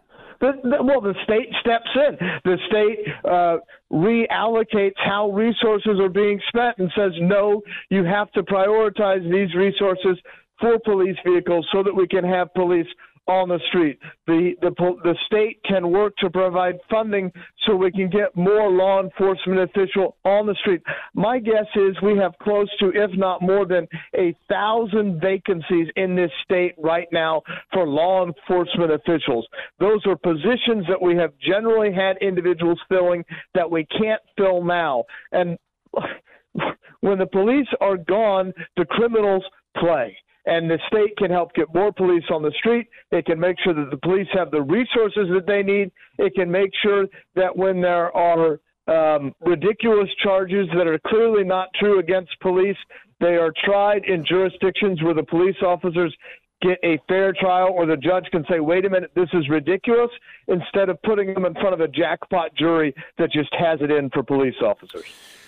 [0.41, 2.17] The, the, well, the state steps in.
[2.45, 3.59] The state uh,
[3.93, 10.17] reallocates how resources are being spent and says, no, you have to prioritize these resources
[10.59, 12.87] for police vehicles so that we can have police
[13.31, 13.99] on the street.
[14.27, 14.71] The, the,
[15.05, 17.31] the state can work to provide funding
[17.65, 20.83] so we can get more law enforcement official on the street.
[21.15, 26.17] My guess is we have close to, if not more than, a thousand vacancies in
[26.17, 29.47] this state right now for law enforcement officials.
[29.79, 35.05] Those are positions that we have generally had individuals filling that we can't fill now.
[35.31, 35.57] And
[37.01, 39.45] when the police are gone, the criminals
[39.77, 40.17] play
[40.51, 42.89] and the state can help get more police on the street.
[43.13, 45.93] It can make sure that the police have the resources that they need.
[46.19, 48.59] It can make sure that when there are
[48.89, 52.77] um, ridiculous charges that are clearly not true against police,
[53.21, 56.15] they are tried in jurisdictions where the police officers
[56.63, 60.11] get a fair trial or the judge can say, wait a minute, this is ridiculous,
[60.49, 64.11] instead of putting them in front of a jackpot jury that just has it in
[64.11, 65.05] for police officers.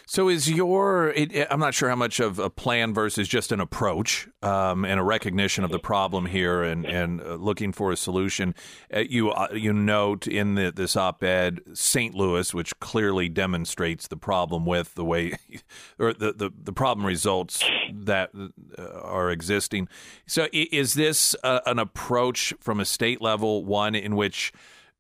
[0.06, 3.60] So, is your, it, I'm not sure how much of a plan versus just an
[3.60, 7.96] approach um, and a recognition of the problem here and, and uh, looking for a
[7.96, 8.54] solution.
[8.94, 12.14] Uh, you, uh, you note in the, this op ed St.
[12.14, 15.34] Louis, which clearly demonstrates the problem with the way,
[15.98, 18.30] or the, the, the problem results that
[18.78, 19.88] uh, are existing.
[20.26, 24.52] So, is this uh, an approach from a state level, one in which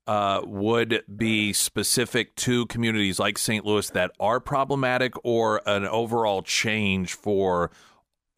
[0.06, 3.64] uh, would be specific to communities like St.
[3.64, 7.70] Louis that are problematic, or an overall change for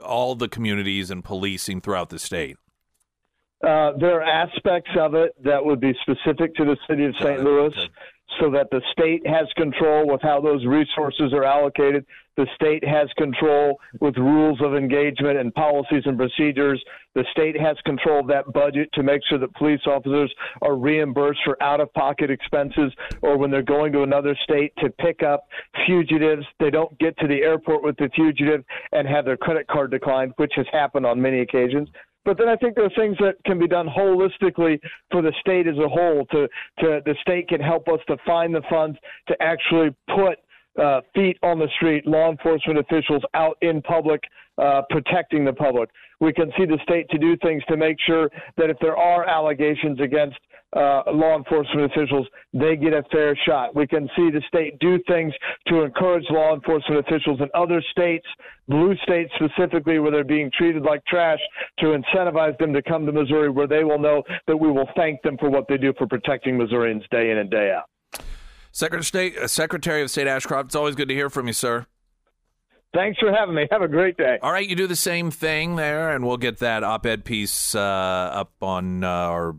[0.04, 2.56] all the communities and policing throughout the state?
[3.62, 7.42] Uh, there are aspects of it that would be specific to the city of St.
[7.42, 7.72] Louis
[8.40, 12.04] so that the state has control with how those resources are allocated.
[12.36, 16.82] The state has control with rules of engagement and policies and procedures.
[17.14, 21.40] The state has control of that budget to make sure that police officers are reimbursed
[21.44, 22.92] for out of pocket expenses
[23.22, 25.46] or when they're going to another state to pick up
[25.86, 26.44] fugitives.
[26.58, 30.32] They don't get to the airport with the fugitive and have their credit card declined,
[30.36, 31.88] which has happened on many occasions.
[32.24, 35.66] But then I think there are things that can be done holistically for the state
[35.66, 36.26] as a whole.
[36.32, 36.48] To,
[36.80, 40.38] to the state can help us to find the funds to actually put
[40.82, 44.20] uh, feet on the street, law enforcement officials out in public
[44.58, 45.90] uh, protecting the public.
[46.20, 49.24] We can see the state to do things to make sure that if there are
[49.28, 50.36] allegations against
[50.74, 53.74] uh, law enforcement officials, they get a fair shot.
[53.74, 55.32] We can see the state do things
[55.68, 58.26] to encourage law enforcement officials in other states,
[58.68, 61.38] blue states specifically, where they're being treated like trash,
[61.78, 65.22] to incentivize them to come to Missouri, where they will know that we will thank
[65.22, 67.84] them for what they do for protecting Missourians day in and day out.
[68.72, 71.52] Secretary of State, uh, Secretary of State Ashcroft, it's always good to hear from you,
[71.52, 71.86] sir.
[72.92, 73.66] Thanks for having me.
[73.70, 74.38] Have a great day.
[74.40, 77.80] All right, you do the same thing there, and we'll get that op-ed piece uh,
[77.80, 79.56] up on uh, our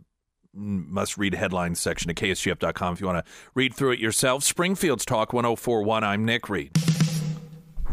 [0.55, 4.43] must-read headlines section at ksgf.com if you want to read through it yourself.
[4.43, 6.03] Springfield's Talk 1041.
[6.03, 6.71] I'm Nick Reed.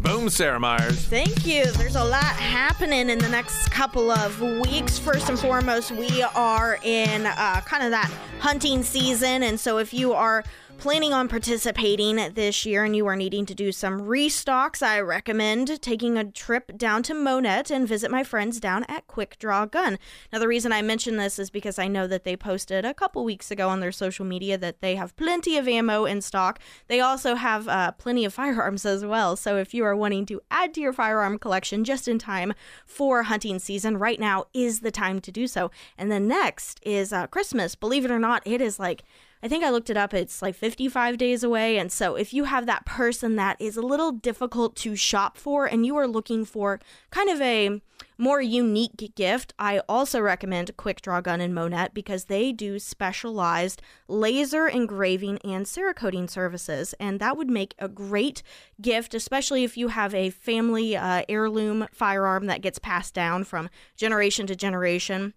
[0.03, 1.05] Boom, Sarah Myers.
[1.05, 1.65] Thank you.
[1.65, 4.99] There's a lot happening in the next couple of weeks.
[4.99, 9.43] First and foremost, we are in uh, kind of that hunting season.
[9.43, 10.43] And so if you are
[10.83, 15.81] planning on participating this year and you are needing to do some restocks, I recommend
[15.81, 19.97] taking a trip down to Monett and visit my friends down at Quick Draw Gun.
[20.33, 23.23] Now, the reason I mention this is because I know that they posted a couple
[23.23, 26.59] weeks ago on their social media that they have plenty of ammo in stock.
[26.89, 29.37] They also have uh, plenty of firearms as well.
[29.37, 32.51] So, if you are wanting to add to your firearm collection just in time
[32.85, 35.71] for hunting season, right now is the time to do so.
[35.97, 37.73] And then next is uh, Christmas.
[37.73, 39.05] Believe it or not, it is like
[39.43, 41.77] I think I looked it up, it's like 55 days away.
[41.77, 45.65] And so if you have that person that is a little difficult to shop for
[45.65, 46.79] and you are looking for
[47.09, 47.81] kind of a
[48.17, 53.81] more unique gift, I also recommend Quick Draw Gun and Monett because they do specialized
[54.07, 56.95] laser engraving and cerakoting services.
[56.97, 58.43] And that would make a great
[58.81, 63.69] gift, especially if you have a family uh, heirloom firearm that gets passed down from
[63.97, 65.33] generation to generation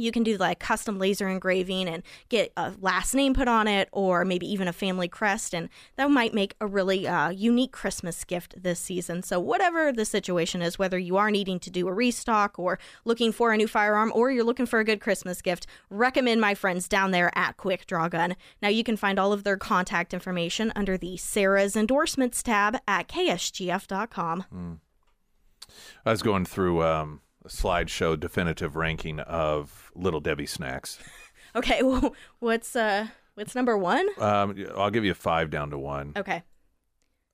[0.00, 3.88] you can do like custom laser engraving and get a last name put on it
[3.92, 8.24] or maybe even a family crest and that might make a really uh, unique christmas
[8.24, 9.22] gift this season.
[9.22, 13.32] So whatever the situation is whether you are needing to do a restock or looking
[13.32, 16.88] for a new firearm or you're looking for a good christmas gift recommend my friends
[16.88, 18.36] down there at quick draw gun.
[18.62, 23.08] Now you can find all of their contact information under the sarah's endorsements tab at
[23.08, 24.78] ksgf.com mm.
[26.04, 30.98] i was going through um slideshow definitive ranking of Little Debbie snacks.
[31.56, 34.08] okay, well, what's uh what's number one?
[34.18, 36.12] Um, I'll give you five down to one.
[36.16, 36.42] Okay.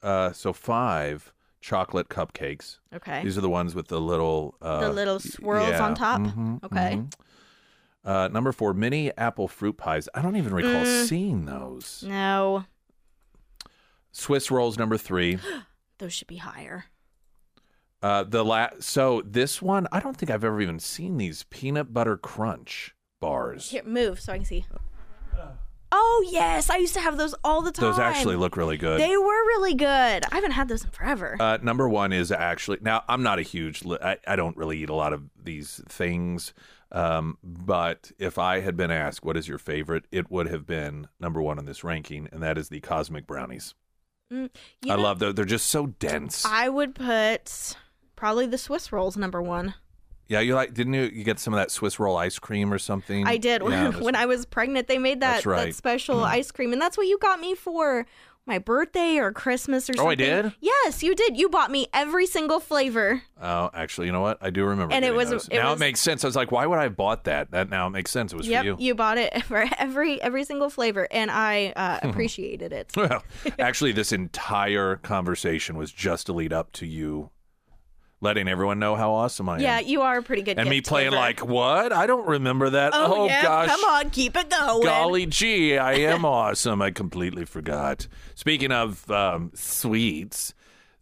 [0.03, 2.79] Uh, so five chocolate cupcakes.
[2.95, 3.23] Okay.
[3.25, 5.85] These are the ones with the little uh, the little swirls yeah.
[5.85, 6.21] on top.
[6.21, 6.97] Mm-hmm, okay.
[6.97, 8.09] Mm-hmm.
[8.09, 10.09] Uh, number four, mini apple fruit pies.
[10.15, 11.07] I don't even recall mm.
[11.07, 12.05] seeing those.
[12.07, 12.65] No.
[14.13, 15.39] Swiss rolls, number three.
[15.99, 16.85] those should be higher.
[18.07, 21.93] Uh, the last, so this one, I don't think I've ever even seen these peanut
[21.93, 23.71] butter crunch bars.
[23.71, 24.65] Here, move so I can see.
[25.91, 27.91] Oh yes, I used to have those all the time.
[27.91, 29.01] Those actually look really good.
[29.01, 29.89] They were really good.
[29.89, 31.37] I haven't had those in forever.
[31.41, 33.85] Uh, number one is actually now I'm not a huge.
[33.85, 36.55] Li- I, I don't really eat a lot of these things.
[36.93, 41.09] Um, but if I had been asked what is your favorite, it would have been
[41.19, 43.75] number one on this ranking, and that is the cosmic brownies.
[44.33, 44.51] Mm,
[44.85, 45.35] I know, love them.
[45.35, 46.45] They're just so dense.
[46.45, 47.77] I would put
[48.17, 49.75] Probably the Swiss rolls number one.
[50.29, 52.79] Yeah, you like didn't you, you get some of that Swiss roll ice cream or
[52.79, 53.27] something?
[53.27, 54.89] I did yeah, when, when I was pregnant.
[54.89, 55.67] They made that, right.
[55.67, 56.25] that special mm.
[56.25, 58.07] ice cream, and that's what you got me for
[58.47, 60.07] my birthday or Christmas or something.
[60.07, 60.53] Oh, I did.
[60.61, 61.37] Yes, you did.
[61.37, 63.23] You bought me every single flavor.
[63.41, 64.39] Oh, actually, you know what?
[64.41, 64.95] I do remember.
[64.95, 66.25] And it was it now was, it makes sense.
[66.25, 67.51] I was like, why would I have bought that?
[67.51, 68.33] That now it makes sense.
[68.33, 68.77] It was yep, for you.
[68.79, 72.93] You bought it for every every single flavor, and I uh, appreciated it.
[72.97, 73.23] well,
[73.59, 77.31] actually, this entire conversation was just to lead up to you
[78.21, 79.61] letting everyone know how awesome I am.
[79.61, 80.59] Yeah, you are a pretty good.
[80.59, 81.21] And me playing giver.
[81.21, 81.93] like, what?
[81.93, 82.93] I don't remember that.
[82.95, 83.69] Oh, oh yeah, gosh.
[83.69, 84.83] Come on, keep it going.
[84.85, 86.81] Golly gee, I am awesome.
[86.81, 88.09] I completely forgot.
[88.35, 90.55] Speaking of um, sweets,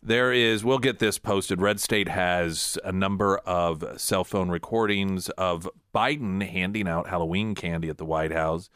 [0.02, 1.62] there is, we'll get this posted.
[1.62, 7.88] Red State has a number of cell phone recordings of Biden handing out Halloween candy
[7.88, 8.68] at the White House.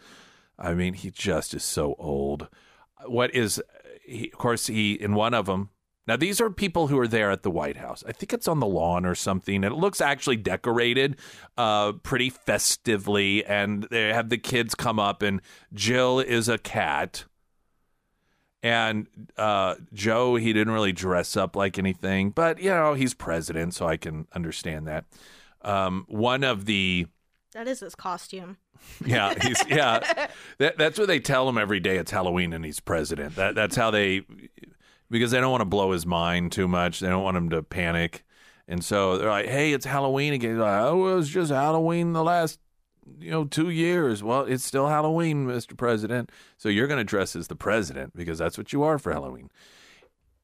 [0.58, 2.48] I mean, he just is so old.
[3.06, 3.62] What is,
[4.04, 5.70] he, of course, he in one of them.
[6.08, 8.02] Now these are people who are there at the White House.
[8.08, 9.62] I think it's on the lawn or something.
[9.62, 11.16] It looks actually decorated,
[11.58, 15.42] uh, pretty festively, and they have the kids come up, and
[15.74, 17.26] Jill is a cat,
[18.62, 19.06] and
[19.36, 23.86] uh, Joe he didn't really dress up like anything, but you know he's president, so
[23.86, 25.04] I can understand that.
[25.60, 27.06] Um, one of the
[27.52, 28.56] That is his costume.
[29.04, 30.28] yeah, he's yeah.
[30.58, 31.98] That, that's what they tell him every day.
[31.98, 33.36] It's Halloween and he's president.
[33.36, 34.22] That that's how they
[35.10, 37.00] because they don't want to blow his mind too much.
[37.00, 38.24] They don't want him to panic,
[38.66, 42.24] and so they're like, "Hey, it's Halloween again." Like, "Oh, it was just Halloween the
[42.24, 42.60] last."
[43.18, 44.22] You know, two years.
[44.22, 45.74] Well, it's still Halloween, Mr.
[45.74, 46.30] President.
[46.58, 49.48] So you're going to dress as the president because that's what you are for Halloween.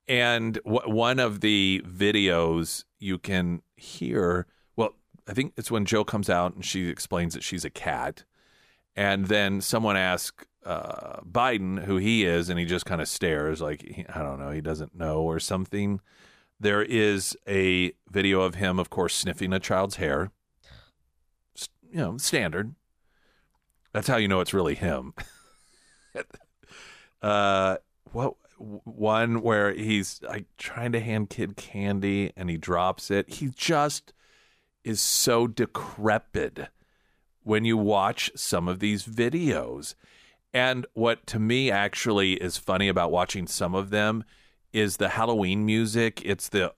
[0.07, 4.47] And one of the videos you can hear,
[4.77, 4.95] well,
[5.27, 8.25] I think it's when Jill comes out and she explains that she's a cat.
[8.97, 13.61] And then someone asks uh, Biden who he is, and he just kind of stares
[13.61, 16.01] like, he, I don't know, he doesn't know or something.
[16.59, 20.31] There is a video of him, of course, sniffing a child's hair.
[21.91, 22.75] You know, standard.
[23.93, 25.15] That's how you know it's really him.
[27.23, 27.77] uh,
[28.11, 33.35] what one where he's like trying to hand kid candy and he drops it.
[33.35, 34.13] He just
[34.83, 36.69] is so decrepit
[37.45, 39.95] when you watch some of these videos.
[40.53, 44.25] And what to me actually is funny about watching some of them
[44.73, 46.21] is the Halloween music.
[46.25, 46.75] It's the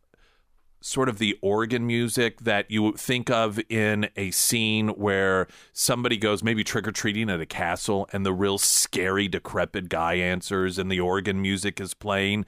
[0.80, 6.42] sort of the organ music that you think of in a scene where somebody goes
[6.42, 10.90] maybe trick or treating at a castle and the real scary, decrepit guy answers and
[10.90, 12.46] the organ music is playing.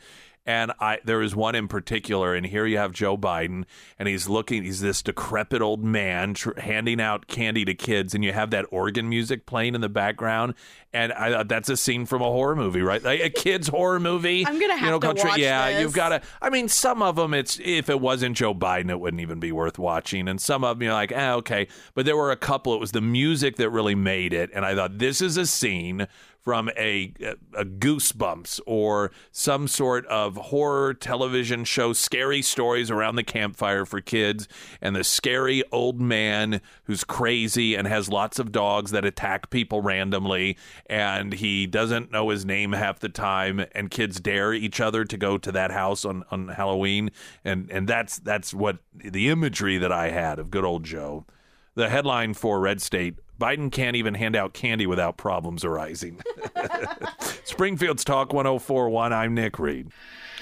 [0.49, 3.65] And I there is one in particular, and here you have Joe Biden,
[3.99, 4.63] and he's looking.
[4.65, 8.65] He's this decrepit old man tr- handing out candy to kids, and you have that
[8.71, 10.55] organ music playing in the background.
[10.91, 13.03] And I thought that's a scene from a horror movie, right?
[13.03, 14.47] Like a kids horror movie.
[14.47, 15.83] I'm gonna have you know, to Tri- watch Yeah, this.
[15.83, 16.23] you've got to.
[16.41, 19.53] I mean, some of them, it's if it wasn't Joe Biden, it wouldn't even be
[19.53, 20.29] worth watching.
[20.29, 21.69] And some of them, you're like, ah, okay.
[21.95, 22.73] But there were a couple.
[22.73, 26.07] It was the music that really made it, and I thought this is a scene
[26.41, 27.13] from a,
[27.55, 34.01] a Goosebumps or some sort of horror television show, scary stories around the campfire for
[34.01, 34.49] kids,
[34.81, 39.83] and the scary old man who's crazy and has lots of dogs that attack people
[39.83, 45.05] randomly, and he doesn't know his name half the time, and kids dare each other
[45.05, 47.11] to go to that house on, on Halloween,
[47.45, 51.27] and and that's that's what the imagery that I had of good old Joe.
[51.75, 56.21] The headline for Red State Biden can't even hand out candy without problems arising.
[57.45, 59.13] Springfield's Talk 1041.
[59.13, 59.89] I'm Nick Reed.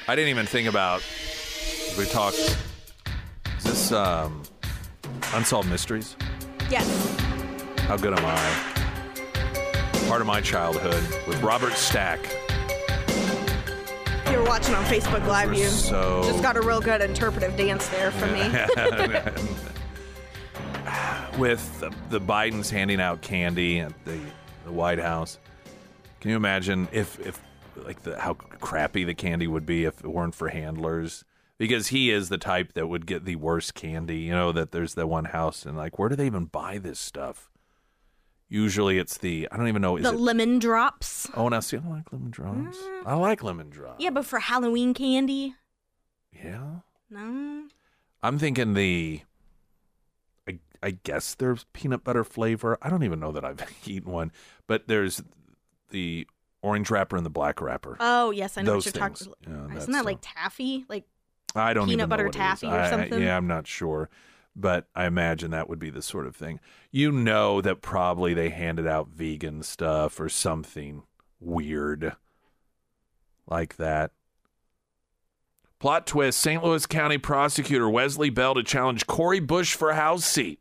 [0.08, 1.02] I didn't even think about,
[1.98, 2.38] we talked,
[3.58, 4.42] is this um,
[5.34, 6.16] Unsolved Mysteries?
[6.70, 6.86] Yes.
[7.80, 8.72] How good am I?
[10.08, 12.20] Part of my childhood with Robert Stack.
[14.30, 15.52] You were watching on Facebook Live.
[15.52, 19.72] You So just got a real good interpretive dance there from me.
[21.38, 24.18] with the, the Bidens handing out candy at the,
[24.64, 25.38] the White House.
[26.20, 27.40] Can you imagine if if
[27.76, 31.24] like the how crappy the candy would be if it weren't for handlers?
[31.58, 34.18] Because he is the type that would get the worst candy.
[34.18, 36.98] You know that there's that one house and like where do they even buy this
[36.98, 37.50] stuff?
[38.48, 41.28] Usually it's the I don't even know is The it lemon drops.
[41.34, 42.78] Oh, now see I like lemon drops.
[42.78, 43.02] Mm.
[43.06, 44.02] I like lemon drops.
[44.02, 45.54] Yeah, but for Halloween candy,
[46.32, 46.76] Yeah.
[47.10, 47.64] no.
[48.22, 49.20] I'm thinking the.
[50.82, 52.78] I, guess there's peanut butter flavor.
[52.82, 54.32] I don't even know that I've eaten one,
[54.66, 55.22] but there's
[55.90, 56.26] the
[56.62, 57.96] orange wrapper and the black wrapper.
[58.00, 59.18] Oh yes, I know Those what you're things.
[59.44, 59.68] talking.
[59.70, 60.84] Yeah, Isn't that like taffy?
[60.88, 61.04] Like
[61.54, 63.22] I don't peanut butter taffy or I- I- something?
[63.22, 64.10] yeah, I'm not sure,
[64.56, 66.60] but I imagine that would be the sort of thing.
[66.90, 71.02] You know that probably they handed out vegan stuff or something
[71.40, 72.14] weird
[73.46, 74.10] like that.
[75.78, 76.64] Plot twist: St.
[76.64, 80.58] Louis County prosecutor Wesley Bell to challenge Cori Bush for House seat.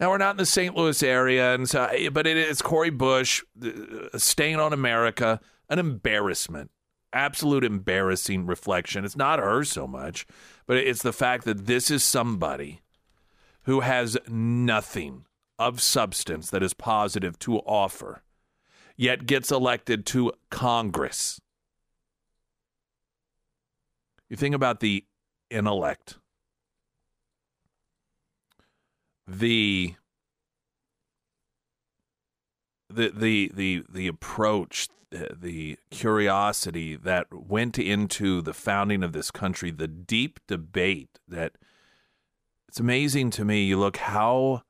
[0.00, 0.74] Now we're not in the St.
[0.74, 5.78] Louis area, and so, but it is Cori Bush, uh, a stain on America, an
[5.78, 6.70] embarrassment,
[7.12, 9.04] absolute embarrassing reflection.
[9.04, 10.26] It's not her so much,
[10.66, 12.80] but it's the fact that this is somebody
[13.64, 15.26] who has nothing
[15.58, 18.22] of substance that is positive to offer,
[18.96, 21.38] yet gets elected to Congress.
[24.30, 25.04] You think about the
[25.50, 26.16] intellect,
[29.30, 29.94] the
[32.88, 39.30] the the the the approach, the, the curiosity that went into the founding of this
[39.30, 41.52] country, the deep debate that
[42.68, 43.64] it's amazing to me.
[43.64, 44.62] You look how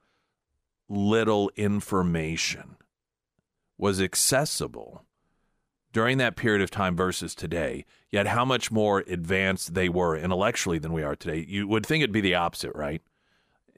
[0.89, 2.77] little information
[3.79, 5.05] was accessible
[5.93, 10.79] during that period of time versus today, yet how much more advanced they were intellectually
[10.79, 11.45] than we are today.
[11.49, 13.03] You would think it'd be the opposite, right?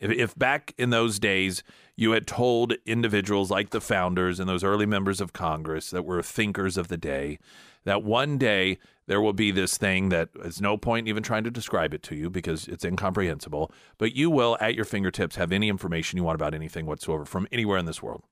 [0.02, 1.62] If, if back in those days
[1.96, 6.22] you had told individuals like the founders and those early members of Congress that were
[6.22, 7.38] thinkers of the day
[7.84, 11.50] that one day there will be this thing that is no point even trying to
[11.50, 15.68] describe it to you because it's incomprehensible, but you will at your fingertips have any
[15.68, 18.24] information you want about anything whatsoever from anywhere in this world.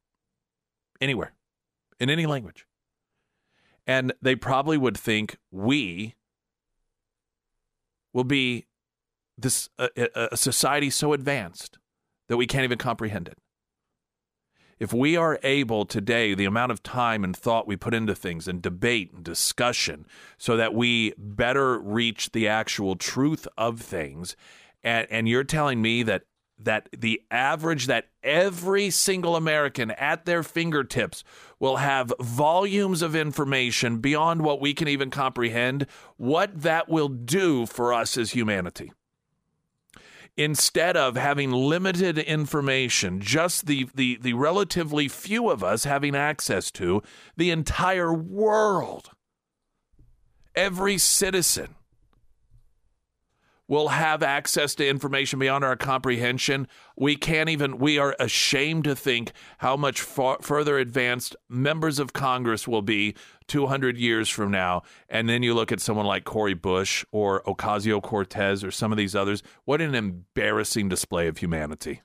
[1.00, 1.32] Anywhere.
[1.98, 2.66] In any language.
[3.86, 6.14] And they probably would think we
[8.12, 8.66] will be
[9.42, 11.78] this a, a society so advanced
[12.28, 13.38] that we can't even comprehend it.
[14.78, 18.48] If we are able today, the amount of time and thought we put into things
[18.48, 20.06] and debate and discussion
[20.38, 24.36] so that we better reach the actual truth of things,
[24.82, 26.22] and, and you're telling me that
[26.62, 31.24] that the average that every single American at their fingertips
[31.58, 35.86] will have volumes of information beyond what we can even comprehend,
[36.18, 38.92] what that will do for us as humanity
[40.36, 46.70] instead of having limited information, just the, the, the relatively few of us having access
[46.70, 47.02] to
[47.36, 49.10] the entire world.
[50.54, 51.76] Every citizen
[53.70, 56.66] will have access to information beyond our comprehension.
[56.96, 62.12] We can't even, we are ashamed to think how much far, further advanced members of
[62.12, 63.14] Congress will be
[63.50, 64.82] 200 years from now.
[65.08, 68.96] And then you look at someone like Cori Bush or Ocasio Cortez or some of
[68.96, 69.42] these others.
[69.64, 72.00] What an embarrassing display of humanity.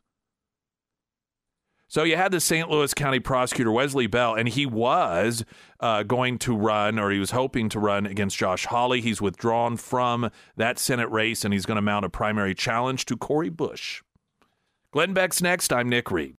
[1.87, 2.67] So you had the St.
[2.67, 5.45] Louis County prosecutor Wesley Bell, and he was
[5.79, 9.01] uh, going to run, or he was hoping to run against Josh Hawley.
[9.01, 13.15] He's withdrawn from that Senate race, and he's going to mount a primary challenge to
[13.15, 14.01] Cori Bush.
[14.91, 15.71] Glenn Beck's next.
[15.71, 16.33] I'm Nick Reed.